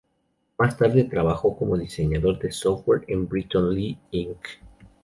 Más 0.57 0.75
tarde 0.77 1.03
trabajó 1.03 1.55
como 1.55 1.77
diseñador 1.77 2.39
de 2.39 2.51
software 2.51 3.05
en 3.07 3.27
Britton 3.29 3.75
Lee, 3.75 3.99
Inc.. 4.09 4.47